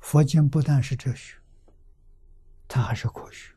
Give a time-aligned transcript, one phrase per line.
[0.00, 1.36] 佛经不但是哲学，
[2.66, 3.52] 它还是科学。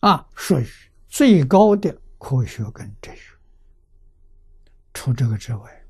[0.00, 0.66] 啊，属于
[1.08, 3.32] 最高的科学跟哲学。
[4.94, 5.86] 除这个之外，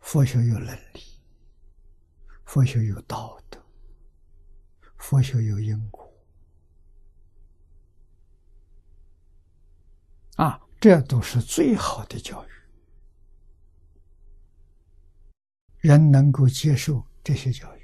[0.00, 1.02] 佛学有伦理，
[2.44, 3.60] 佛学有道德，
[4.96, 6.12] 佛学有因果。
[10.36, 12.48] 啊，这都是最好的教育。
[15.82, 17.82] 人能够接受这些教育，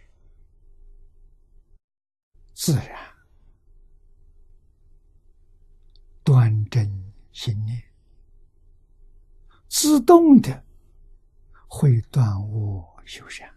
[2.55, 2.97] 自然
[6.23, 7.83] 端正心念，
[9.66, 10.65] 自动的
[11.66, 13.53] 会断恶修善。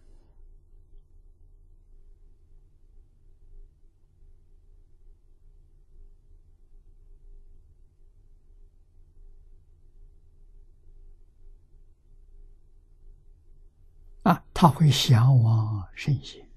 [14.61, 16.47] 他会向往圣贤，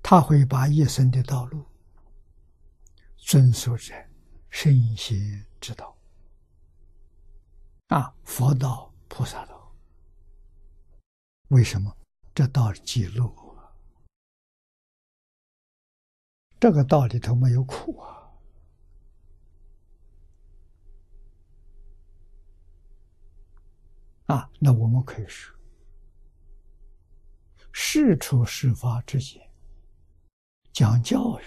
[0.00, 1.66] 他会把一生的道路
[3.16, 4.08] 遵守在
[4.48, 5.98] 圣贤之道，
[7.88, 9.74] 啊，佛道、菩萨道。
[11.48, 11.96] 为什么？
[12.32, 13.34] 这道记录，
[16.60, 18.19] 这个道里头没有苦啊。
[24.30, 25.52] 啊，那我们可以说，
[27.72, 29.42] 事出事发之前，
[30.72, 31.42] 讲教育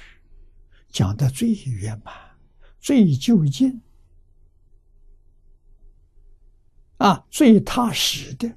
[0.90, 2.14] 讲的最圆满、
[2.82, 3.82] 最究竟，
[6.98, 8.54] 啊，最踏实的，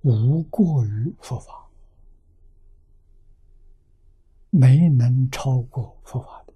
[0.00, 1.70] 无过于佛法，
[4.50, 6.52] 没能超过佛法的。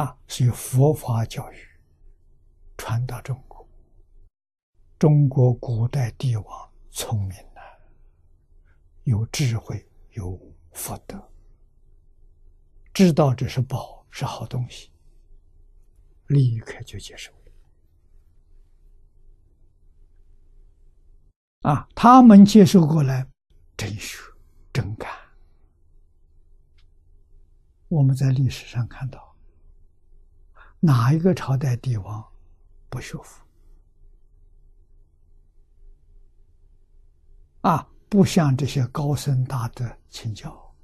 [0.00, 1.75] 啊，是佛法教育。
[2.76, 3.66] 传到中国，
[4.98, 7.60] 中国古代帝王聪明呐，
[9.04, 10.38] 有智慧，有
[10.72, 11.30] 福德，
[12.92, 14.90] 知道这是宝，是好东西，
[16.26, 17.38] 立刻就接受了。
[21.70, 23.26] 啊，他们接受过来，
[23.76, 24.18] 真学
[24.72, 25.10] 真干。
[27.88, 29.34] 我们在历史上看到，
[30.80, 32.24] 哪一个朝代帝王？
[32.88, 33.44] 不学佛
[37.62, 37.88] 啊！
[38.08, 40.74] 不向这些高僧大德请教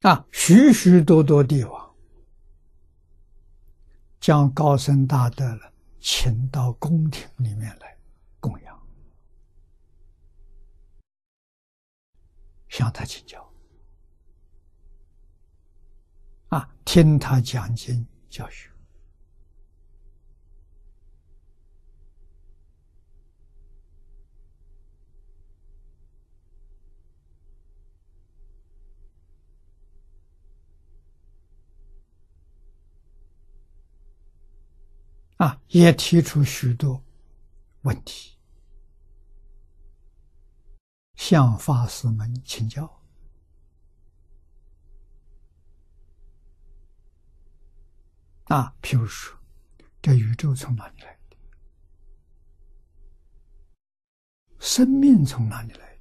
[0.00, 0.26] 啊！
[0.32, 1.94] 许许多多帝王
[4.18, 5.58] 将高僧大德
[6.00, 7.96] 请到宫廷里面来
[8.40, 8.86] 供养，
[12.68, 13.49] 向他请教。
[16.92, 18.68] 听他讲经教学
[35.36, 37.00] 啊，也提出许多
[37.82, 38.36] 问题，
[41.14, 42.99] 向法师们请教。
[48.50, 49.38] 啊，譬如说，
[50.02, 51.36] 这宇宙从哪里来的？
[54.58, 56.00] 生命从哪里来的？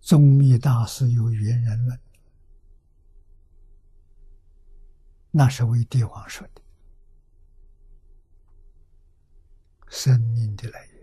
[0.00, 2.00] 宗密大师有缘人论，
[5.30, 6.60] 那是为帝王说的，
[9.86, 10.93] 生命的来源。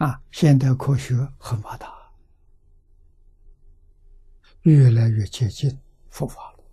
[0.00, 2.10] 啊，现代科学很发达，
[4.62, 5.78] 越来越接近
[6.08, 6.64] 佛法了。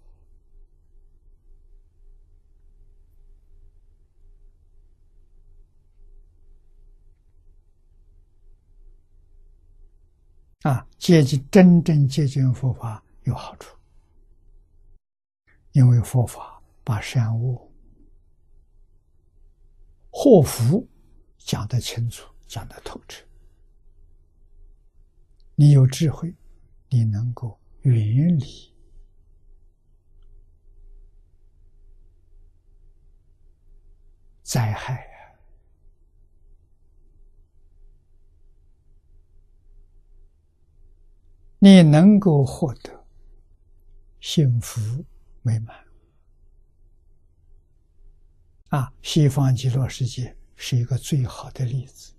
[10.71, 13.77] 啊，接近真正接近佛法有好处，
[15.73, 17.69] 因为佛法把善恶、
[20.09, 20.87] 祸福
[21.37, 22.33] 讲得清楚。
[22.47, 23.25] 讲的透彻，
[25.55, 26.33] 你有智慧，
[26.89, 28.73] 你能够远离
[34.43, 35.35] 灾害啊！
[41.59, 43.05] 你能够获得
[44.21, 45.05] 幸福
[45.41, 45.75] 美满。
[48.69, 52.13] 啊，西方极乐世界是一个最好的例子。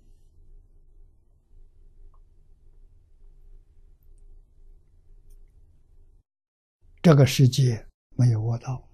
[7.01, 7.85] 这个世界
[8.17, 8.85] 没有恶道，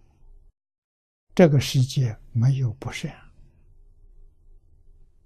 [1.33, 3.24] 这个世界没有不善。